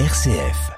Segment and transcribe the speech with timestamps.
[0.00, 0.72] RCF.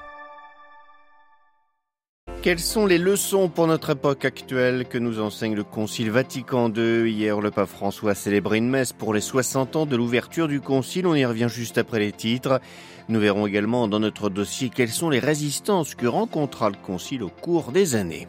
[2.43, 7.09] Quelles sont les leçons pour notre époque actuelle que nous enseigne le Concile Vatican II
[7.09, 10.61] Hier, le pape François a célébré une messe pour les 60 ans de l'ouverture du
[10.61, 11.07] Concile.
[11.07, 12.61] On y revient juste après les titres.
[13.09, 17.29] Nous verrons également dans notre dossier quelles sont les résistances que rencontra le Concile au
[17.29, 18.27] cours des années.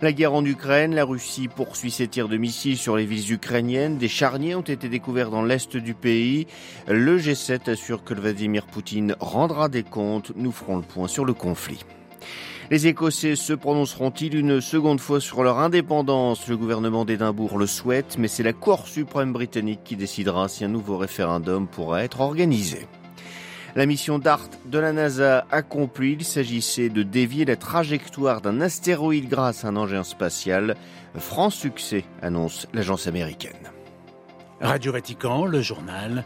[0.00, 3.98] La guerre en Ukraine, la Russie poursuit ses tirs de missiles sur les villes ukrainiennes.
[3.98, 6.46] Des charniers ont été découverts dans l'est du pays.
[6.86, 10.30] Le G7 assure que Vladimir Poutine rendra des comptes.
[10.36, 11.80] Nous ferons le point sur le conflit.
[12.70, 16.46] Les Écossais se prononceront-ils une seconde fois sur leur indépendance?
[16.46, 20.68] Le gouvernement d'Édimbourg le souhaite, mais c'est la Cour suprême britannique qui décidera si un
[20.68, 22.86] nouveau référendum pourra être organisé.
[23.76, 26.12] La mission DART de la NASA accomplie.
[26.12, 30.76] Il s'agissait de dévier la trajectoire d'un astéroïde grâce à un engin spatial.
[31.16, 33.70] Franc succès, annonce l'agence américaine.
[34.60, 36.24] Radio Vatican, le journal,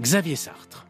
[0.00, 0.86] Xavier Sartre.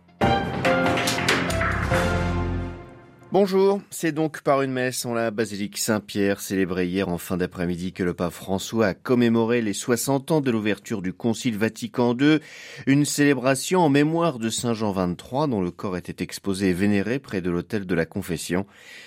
[3.34, 7.92] Bonjour, c'est donc par une messe en la basilique Saint-Pierre célébrée hier en fin d'après-midi
[7.92, 12.38] que le pape François a commémoré les 60 ans de l'ouverture du Concile Vatican II,
[12.86, 17.18] une célébration en mémoire de Saint Jean XXIII dont le corps était exposé et vénéré
[17.18, 18.66] près de l'autel de la Confession.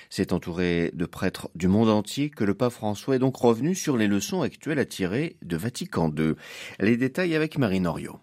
[0.09, 3.95] C'est entouré de prêtres du monde entier que le pape François est donc revenu sur
[3.95, 6.34] les leçons actuelles à tirer de Vatican II.
[6.81, 8.19] Les détails avec Marie Norio.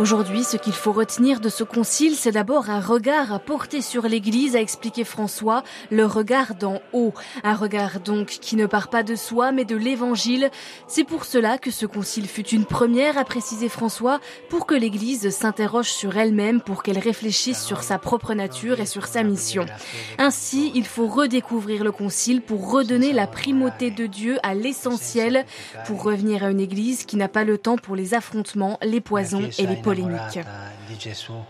[0.00, 4.04] Aujourd'hui, ce qu'il faut retenir de ce concile, c'est d'abord un regard à porter sur
[4.04, 7.12] l'Église, a expliqué François, le regard d'en haut.
[7.44, 10.50] Un regard donc qui ne part pas de soi, mais de l'Évangile.
[10.88, 15.28] C'est pour cela que ce concile fut une première, a précisé François, pour que l'Église
[15.28, 19.66] s'interroge sur elle-même, pour qu'elle réfléchisse sur sa propre nature et sur sa mission.
[20.16, 25.44] Ainsi, il faut redécouvrir le concile pour redonner la primauté de Dieu à l'essentiel,
[25.84, 29.50] pour revenir à une Église qui n'a pas le temps pour les affrontements, les poisons
[29.58, 30.44] et les polémique.
[30.86, 31.44] di Gesù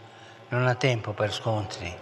[0.48, 1.94] non ha tempo per scontri,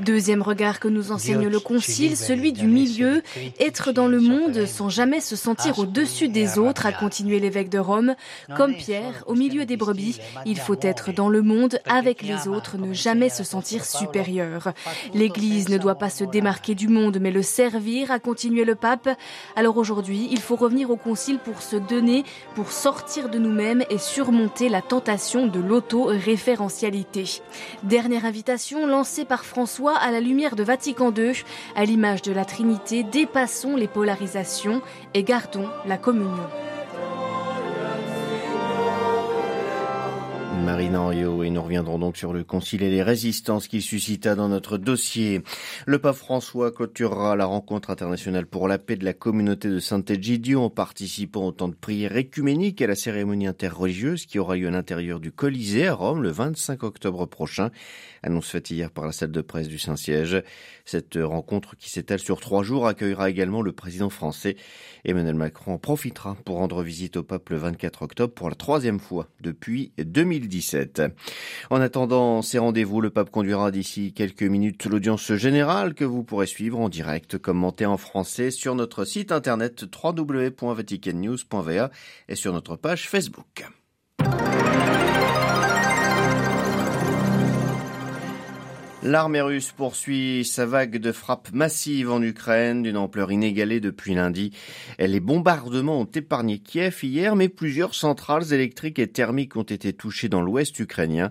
[0.00, 3.22] Deuxième regard que nous enseigne le Concile, celui du milieu,
[3.58, 7.78] être dans le monde sans jamais se sentir au-dessus des autres, a continué l'évêque de
[7.78, 8.14] Rome.
[8.56, 12.76] Comme Pierre, au milieu des brebis, il faut être dans le monde avec les autres,
[12.78, 14.72] ne jamais se sentir supérieur.
[15.14, 19.08] L'Église ne doit pas se démarquer du monde, mais le servir, a continué le pape.
[19.56, 22.24] Alors aujourd'hui, il faut revenir au Concile pour se donner,
[22.54, 27.40] pour sortir de nous-mêmes et surmonter la tentation de l'auto-référentialité.
[27.82, 31.32] Dernière invitation lancée par François à la lumière de Vatican II,
[31.74, 34.82] à l'image de la Trinité, dépassons les polarisations
[35.14, 36.48] et gardons la communion.
[40.64, 44.48] Marine Henriot et nous reviendrons donc sur le concile et les résistances qu'il suscita dans
[44.48, 45.42] notre dossier.
[45.86, 50.62] Le pape François clôturera la rencontre internationale pour la paix de la communauté de Sant'Egidio
[50.62, 54.70] en participant au temps de prière écuménique à la cérémonie interreligieuse qui aura lieu à
[54.70, 57.70] l'intérieur du Colisée à Rome le 25 octobre prochain.
[58.22, 60.42] Annonce faite hier par la salle de presse du Saint-Siège.
[60.84, 64.56] Cette rencontre qui s'étale sur trois jours accueillera également le président français.
[65.04, 68.98] Emmanuel Macron en profitera pour rendre visite au pape le 24 octobre pour la troisième
[68.98, 69.92] fois depuis
[70.48, 71.02] 2017.
[71.70, 76.46] En attendant ces rendez-vous, le pape conduira d'ici quelques minutes l'audience générale que vous pourrez
[76.46, 81.90] suivre en direct, commentée en français sur notre site internet www.vaticannews.va
[82.28, 83.68] et sur notre page Facebook.
[89.04, 94.52] L'armée russe poursuit sa vague de frappes massives en Ukraine d'une ampleur inégalée depuis lundi.
[94.98, 100.28] Les bombardements ont épargné Kiev hier, mais plusieurs centrales électriques et thermiques ont été touchées
[100.28, 101.30] dans l'ouest ukrainien.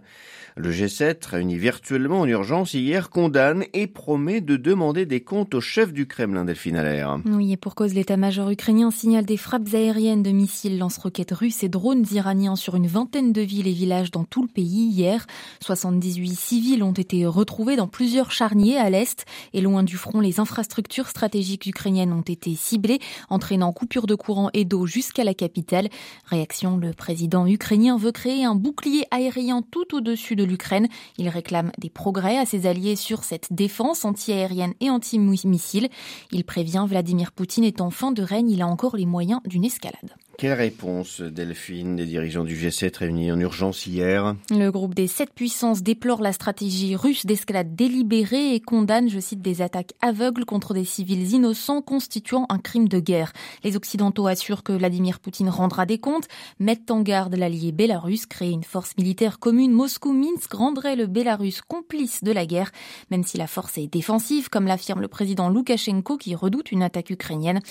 [0.55, 5.61] Le G7, réuni virtuellement en urgence hier, condamne et promet de demander des comptes au
[5.61, 7.19] chef du Kremlin, Delphine Allaire.
[7.25, 11.69] Oui, et pour cause, l'état-major ukrainien signale des frappes aériennes de missiles, lance-roquettes russes et
[11.69, 15.27] drones iraniens sur une vingtaine de villes et villages dans tout le pays hier.
[15.59, 20.39] 78 civils ont été retrouvés dans plusieurs charniers à l'est et loin du front, les
[20.39, 25.89] infrastructures stratégiques ukrainiennes ont été ciblées, entraînant coupure de courant et d'eau jusqu'à la capitale.
[26.25, 30.87] Réaction, le président ukrainien veut créer un bouclier aérien tout au-dessus de l'Ukraine.
[31.17, 35.89] Il réclame des progrès à ses alliés sur cette défense anti-aérienne et anti-missile.
[36.31, 39.65] Il prévient Vladimir Poutine est en fin de règne, il a encore les moyens d'une
[39.65, 40.15] escalade.
[40.37, 44.35] Quelle réponse, Delphine, des dirigeants du G7 réunis en urgence hier?
[44.51, 49.19] Le groupe des sept puissances déplore la stratégie russe d'escalade escalade délibérée et condamne, je
[49.19, 53.33] cite, des attaques aveugles contre des civils innocents constituant un crime de guerre.
[53.63, 56.27] Les Occidentaux assurent que Vladimir Poutine rendra des comptes,
[56.59, 62.23] mettent en garde l'allié bélarus, créer une force militaire commune Moscou-Minsk rendrait le Bélarus complice
[62.23, 62.71] de la guerre,
[63.09, 67.09] même si la force est défensive, comme l'affirme le président Loukachenko qui redoute une attaque
[67.09, 67.61] ukrainienne.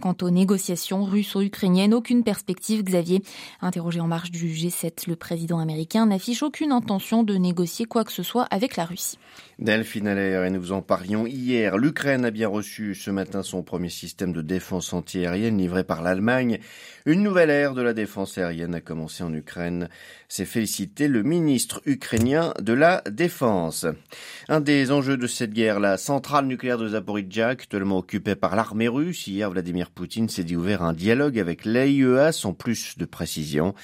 [0.00, 3.22] Quant aux négociations russo-ukrainiennes, aucune perspective, Xavier.
[3.60, 8.12] Interrogé en marge du G7, le président américain n'affiche aucune intention de négocier quoi que
[8.12, 9.18] ce soit avec la Russie.
[9.58, 11.78] Delphine Allaire, et nous en parlions hier.
[11.78, 16.58] L'Ukraine a bien reçu ce matin son premier système de défense antiaérienne livré par l'Allemagne.
[17.06, 19.88] Une nouvelle ère de la défense aérienne a commencé en Ukraine.
[20.28, 23.86] C'est félicité le ministre ukrainien de la Défense.
[24.48, 28.88] Un des enjeux de cette guerre, la centrale nucléaire de Zaporizhzhia, actuellement occupée par l'armée
[28.88, 29.26] russe.
[29.26, 31.64] Hier, Vladimir Poutine s'est dit ouvert un dialogue avec
[32.06, 33.74] l'AIEA sans plus de précision.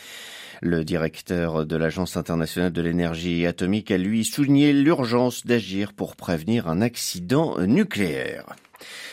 [0.60, 6.68] Le directeur de l'Agence internationale de l'énergie atomique a lui souligné l'urgence d'agir pour prévenir
[6.68, 8.46] un accident nucléaire.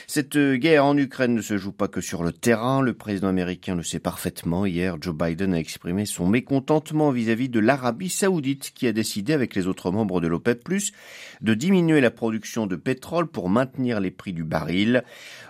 [0.07, 2.81] Cette guerre en Ukraine ne se joue pas que sur le terrain.
[2.81, 4.65] Le président américain le sait parfaitement.
[4.65, 9.55] Hier, Joe Biden a exprimé son mécontentement vis-à-vis de l'Arabie saoudite qui a décidé avec
[9.55, 10.67] les autres membres de l'OPEP+,
[11.41, 15.03] de diminuer la production de pétrole pour maintenir les prix du baril.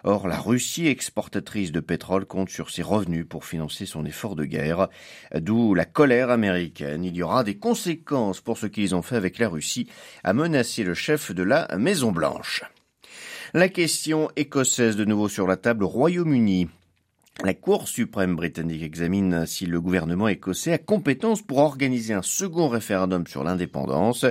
[0.04, 4.45] Or, la Russie, exportatrice de pétrole, compte sur ses revenus pour financer son effort de
[4.45, 4.89] guerre.
[5.36, 7.04] D'où la colère américaine.
[7.04, 9.88] Il y aura des conséquences pour ce qu'ils ont fait avec la Russie,
[10.24, 12.63] a menacé le chef de la Maison Blanche.
[13.56, 16.68] La question écossaise de nouveau sur la table Royaume-Uni.
[17.44, 22.69] La Cour suprême britannique examine si le gouvernement écossais a compétence pour organiser un second
[22.69, 24.28] référendum sur l'indépendance.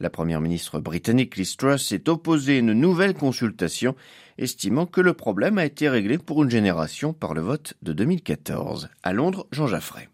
[0.00, 3.96] La première ministre britannique Liz Truss s'est opposée à une nouvelle consultation,
[4.36, 8.90] estimant que le problème a été réglé pour une génération par le vote de 2014.
[9.02, 10.10] À Londres, Jean Jaffray.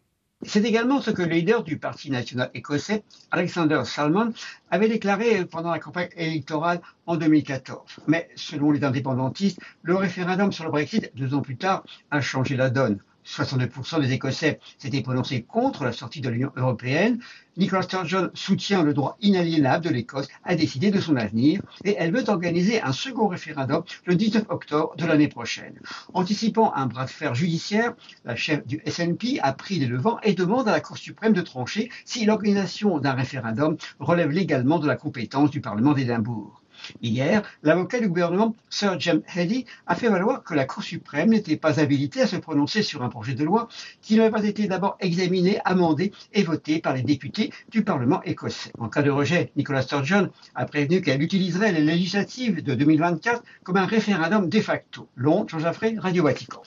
[0.47, 4.33] C'est également ce que le leader du Parti national écossais, Alexander Salmon,
[4.71, 8.01] avait déclaré pendant la campagne électorale en 2014.
[8.07, 12.57] Mais selon les indépendantistes, le référendum sur le Brexit, deux ans plus tard, a changé
[12.57, 13.01] la donne.
[13.27, 17.21] 62% des Écossais s'étaient prononcés contre la sortie de l'Union européenne.
[17.57, 22.13] Nicola Sturgeon soutient le droit inaliénable de l'Écosse à décider de son avenir et elle
[22.13, 25.79] veut organiser un second référendum le 19 octobre de l'année prochaine.
[26.13, 27.95] Anticipant un bras de fer judiciaire,
[28.25, 31.43] la chef du SNP a pris les devants et demande à la Cour suprême de
[31.43, 36.64] trancher si l'organisation d'un référendum relève légalement de la compétence du Parlement d'Édimbourg.
[37.03, 41.57] Hier, l'avocat du gouvernement, Sir James Heady, a fait valoir que la Cour suprême n'était
[41.57, 43.69] pas habilitée à se prononcer sur un projet de loi
[44.03, 48.73] qui n'avait pas été d'abord examiné, amendé et voté par les députés du Parlement écossais.
[48.79, 53.77] En cas de rejet, Nicolas Sturgeon a prévenu qu'elle utiliserait les législatives de 2024 comme
[53.77, 55.09] un référendum de facto.
[55.17, 56.63] Londres, Jean Jaffré, Radio Vatican.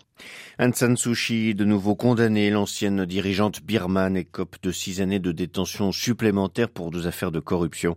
[0.60, 5.92] Aung San Suu de nouveau condamnée, l'ancienne dirigeante birmane écope de six années de détention
[5.92, 7.96] supplémentaire pour deux affaires de corruption.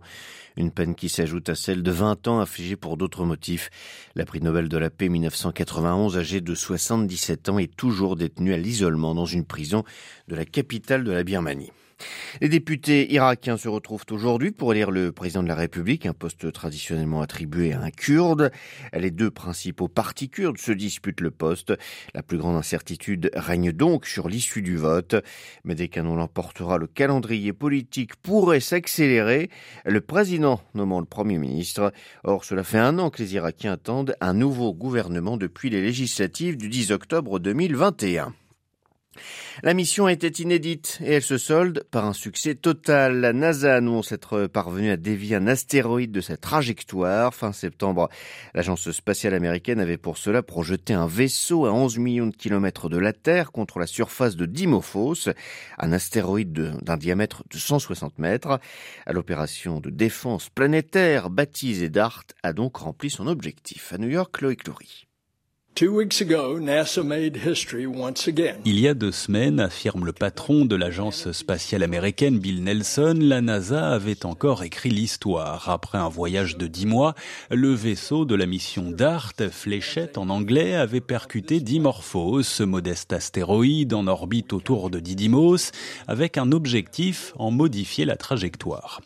[0.57, 3.69] Une peine qui s'ajoute à celle de 20 ans affligée pour d'autres motifs.
[4.15, 8.57] La prix Nobel de la paix 1991, âgée de 77 ans, est toujours détenue à
[8.57, 9.83] l'isolement dans une prison
[10.27, 11.71] de la capitale de la Birmanie.
[12.41, 16.51] Les députés irakiens se retrouvent aujourd'hui pour élire le président de la République, un poste
[16.51, 18.51] traditionnellement attribué à un Kurde.
[18.93, 21.73] Les deux principaux partis kurdes se disputent le poste.
[22.13, 25.15] La plus grande incertitude règne donc sur l'issue du vote.
[25.63, 29.49] Mais dès qu'un nom l'emportera, le calendrier politique pourrait s'accélérer,
[29.85, 31.93] le président nommant le Premier ministre.
[32.23, 36.57] Or, cela fait un an que les Irakiens attendent un nouveau gouvernement depuis les législatives
[36.57, 38.33] du 10 octobre 2021.
[39.63, 43.19] La mission était inédite et elle se solde par un succès total.
[43.19, 47.35] La NASA annonce être parvenue à dévier un astéroïde de sa trajectoire.
[47.35, 48.09] Fin septembre,
[48.53, 52.97] l'agence spatiale américaine avait pour cela projeté un vaisseau à 11 millions de kilomètres de
[52.97, 55.29] la Terre contre la surface de Dimorphos,
[55.77, 58.59] un astéroïde d'un diamètre de 160 mètres.
[59.07, 63.93] L'opération de défense planétaire baptisée DART a donc rempli son objectif.
[63.93, 65.07] À New York, Loïc Loury.
[68.65, 73.41] Il y a deux semaines, affirme le patron de l'agence spatiale américaine Bill Nelson, la
[73.41, 75.69] NASA avait encore écrit l'histoire.
[75.69, 77.15] Après un voyage de dix mois,
[77.49, 83.95] le vaisseau de la mission DART, Fléchette en anglais, avait percuté Dimorphos, ce modeste astéroïde
[83.95, 85.71] en orbite autour de Didymos,
[86.07, 89.01] avec un objectif en modifier la trajectoire.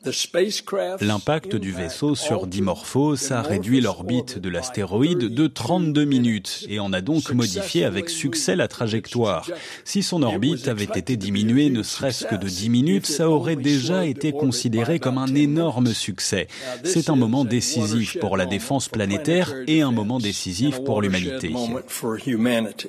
[0.99, 6.93] L'impact du vaisseau sur Dimorphos a réduit l'orbite de l'astéroïde de 32 minutes et en
[6.93, 9.49] a donc modifié avec succès la trajectoire.
[9.83, 14.05] Si son orbite avait été diminuée ne serait-ce que de 10 minutes, ça aurait déjà
[14.05, 16.47] été considéré comme un énorme succès.
[16.83, 21.53] C'est un moment décisif pour la défense planétaire et un moment décisif pour l'humanité.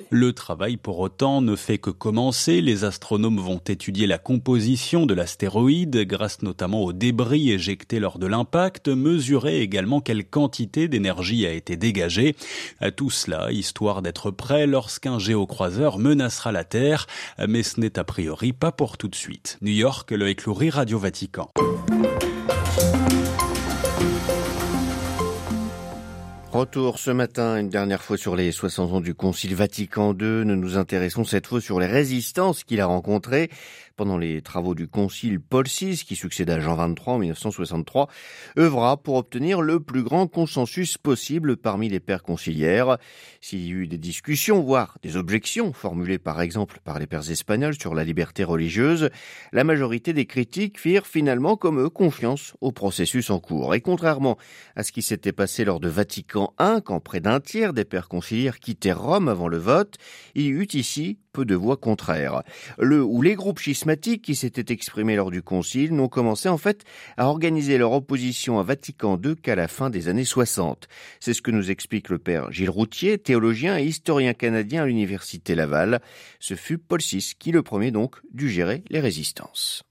[0.09, 2.61] Le travail, pour autant, ne fait que commencer.
[2.61, 8.27] Les astronomes vont étudier la composition de l'astéroïde grâce notamment aux débris éjectés lors de
[8.27, 12.35] l'impact, mesurer également quelle quantité d'énergie a été dégagée.
[12.79, 17.07] À tout cela, histoire d'être prêt lorsqu'un géocroiseur menacera la Terre,
[17.47, 19.57] mais ce n'est a priori pas pour tout de suite.
[19.61, 21.49] New York, le éclourie Radio Vatican.
[26.57, 30.43] Retour ce matin, une dernière fois sur les 60 ans du Concile Vatican II.
[30.43, 33.51] Nous nous intéressons cette fois sur les résistances qu'il a rencontrées
[33.97, 38.07] pendant les travaux du Concile Paul VI, qui succéda à Jean XXIII en 1963,
[38.57, 42.97] œuvra pour obtenir le plus grand consensus possible parmi les pères conciliaires.
[43.41, 47.79] S'il y eut des discussions, voire des objections formulées par exemple par les pères espagnols
[47.79, 49.09] sur la liberté religieuse,
[49.51, 53.73] la majorité des critiques firent finalement comme eux confiance au processus en cours.
[53.73, 54.37] Et contrairement
[54.75, 58.09] à ce qui s'était passé lors de Vatican I, quand près d'un tiers des pères
[58.09, 59.95] conciliaires quittaient Rome avant le vote,
[60.35, 62.41] il y eut ici peu de voix contraires.
[62.79, 66.83] Le ou les groupes schismatiques qui s'étaient exprimés lors du concile n'ont commencé en fait
[67.15, 70.87] à organiser leur opposition à Vatican II qu'à la fin des années 60.
[71.19, 75.53] C'est ce que nous explique le père Gilles Routier, théologien et historien canadien à l'université
[75.53, 76.01] Laval.
[76.39, 79.83] Ce fut Paul VI qui le premier donc dut gérer les résistances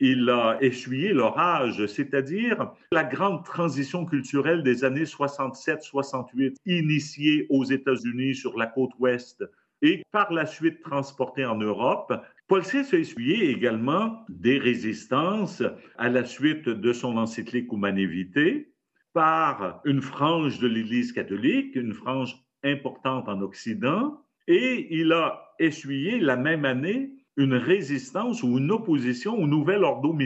[0.00, 8.34] il a essuyé l'orage, c'est-à-dire la grande transition culturelle des années 67-68, initiée aux États-Unis
[8.34, 9.44] sur la côte ouest
[9.82, 12.12] et par la suite transporté en Europe.
[12.46, 15.62] Paul VI a essuyé également des résistances
[15.96, 18.66] à la suite de son encyclique Humane Vitae
[19.12, 26.18] par une frange de l'Église catholique, une frange importante en Occident, et il a essuyé
[26.18, 30.16] la même année une résistance ou une opposition au nouvel ordo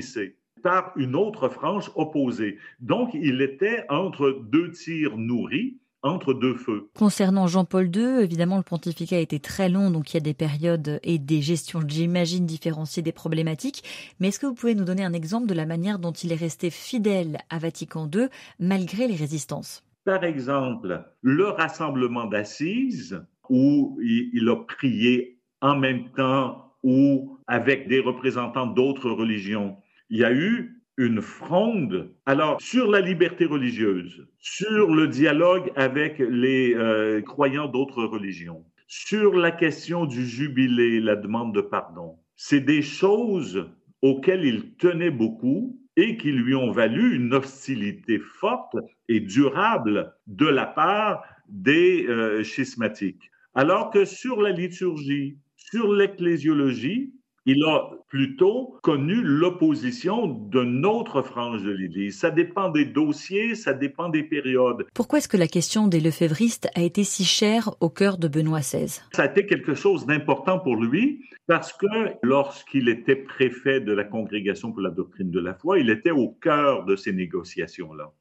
[0.63, 2.59] par une autre frange opposée.
[2.81, 6.91] Donc, il était entre deux tirs nourris entre deux feux.
[6.95, 10.35] Concernant Jean-Paul II, évidemment, le pontificat a été très long, donc il y a des
[10.35, 13.85] périodes et des gestions, j'imagine, différenciées des problématiques.
[14.21, 16.37] Mais est-ce que vous pouvez nous donner un exemple de la manière dont il est
[16.37, 18.27] resté fidèle à Vatican II
[18.59, 19.85] malgré les résistances?
[20.05, 28.01] Par exemple, le rassemblement d'assises, où il a prié en même temps ou avec des
[28.01, 29.77] représentants d'autres religions.
[30.11, 32.13] Il y a eu une fronde.
[32.27, 39.35] Alors, sur la liberté religieuse, sur le dialogue avec les euh, croyants d'autres religions, sur
[39.35, 43.71] la question du jubilé, la demande de pardon, c'est des choses
[44.03, 48.77] auxquelles il tenait beaucoup et qui lui ont valu une hostilité forte
[49.09, 53.31] et durable de la part des euh, schismatiques.
[53.55, 61.63] Alors que sur la liturgie, sur l'ecclésiologie, il a plutôt connu l'opposition d'une autre frange
[61.63, 62.19] de l'Église.
[62.19, 64.87] Ça dépend des dossiers, ça dépend des périodes.
[64.95, 68.61] Pourquoi est-ce que la question des lefévristes a été si chère au cœur de Benoît
[68.61, 71.87] XVI Ça a été quelque chose d'important pour lui parce que
[72.23, 76.29] lorsqu'il était préfet de la Congrégation pour la doctrine de la foi, il était au
[76.29, 78.13] cœur de ces négociations-là.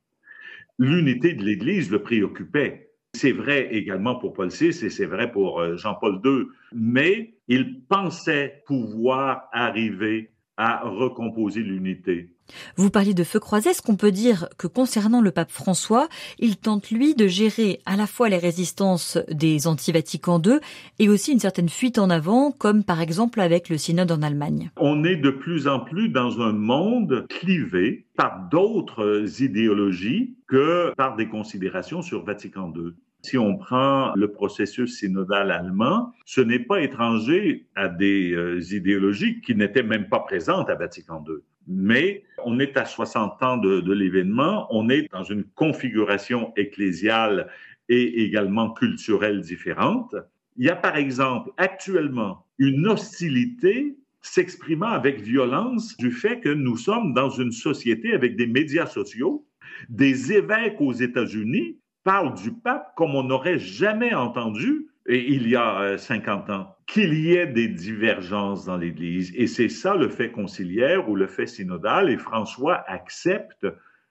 [0.80, 2.88] L'unité de l'Église le préoccupait.
[3.14, 7.82] C'est vrai également pour Paul VI et c'est vrai pour euh, Jean-Paul II, mais il
[7.82, 12.30] pensait pouvoir arriver à recomposer l'unité.
[12.78, 16.08] Vous parliez de feu croisé, est-ce qu'on peut dire que concernant le pape François,
[16.40, 20.60] il tente lui de gérer à la fois les résistances des anti-Vatican II
[21.00, 24.72] et aussi une certaine fuite en avant, comme par exemple avec le synode en Allemagne?
[24.78, 31.18] On est de plus en plus dans un monde clivé par d'autres idéologies que par
[31.18, 32.94] des considérations sur Vatican II.
[33.24, 39.42] Si on prend le processus synodal allemand, ce n'est pas étranger à des euh, idéologies
[39.42, 41.36] qui n'étaient même pas présentes à Vatican II.
[41.68, 47.48] Mais on est à 60 ans de, de l'événement, on est dans une configuration ecclésiale
[47.90, 50.16] et également culturelle différente.
[50.58, 56.78] Il y a par exemple actuellement une hostilité s'exprimant avec violence du fait que nous
[56.78, 59.46] sommes dans une société avec des médias sociaux,
[59.90, 65.98] des évêques aux États-Unis parle du pape comme on n'aurait jamais entendu il y a
[65.98, 69.34] 50 euh, ans, qu'il y ait des divergences dans l'Église.
[69.36, 72.10] Et c'est ça le fait conciliaire ou le fait synodal.
[72.10, 73.66] Et François accepte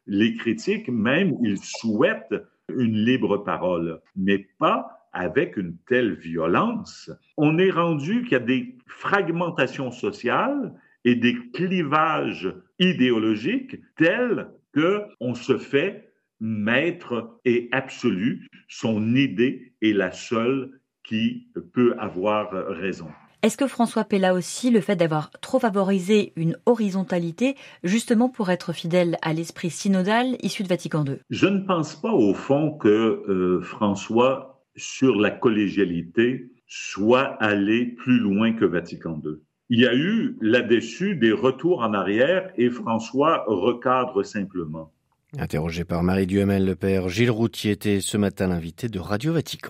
[0.06, 2.34] les critiques, même il souhaite
[2.68, 7.10] une libre parole, mais pas avec une telle violence.
[7.36, 10.72] On est rendu qu'il y a des fragmentations sociales
[11.04, 16.09] et des clivages idéologiques tels que on se fait
[16.40, 18.48] maître et absolu.
[18.68, 23.08] Son idée est la seule qui peut avoir raison.
[23.42, 28.74] Est-ce que François Pella aussi le fait d'avoir trop favorisé une horizontalité justement pour être
[28.74, 32.88] fidèle à l'esprit synodal issu de Vatican II Je ne pense pas au fond que
[32.88, 39.36] euh, François, sur la collégialité, soit allé plus loin que Vatican II.
[39.70, 44.92] Il y a eu là-dessus des retours en arrière et François recadre simplement.
[45.38, 49.68] Interrogé par Marie Duhamel, le père Gilles Routier était ce matin l'invité de Radio Vatican.